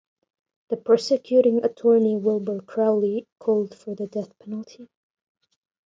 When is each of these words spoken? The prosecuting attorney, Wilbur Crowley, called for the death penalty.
The 0.69 0.77
prosecuting 0.77 1.63
attorney, 1.63 2.15
Wilbur 2.17 2.61
Crowley, 2.63 3.27
called 3.37 3.75
for 3.75 3.93
the 3.93 4.07
death 4.07 4.33
penalty. 4.39 4.89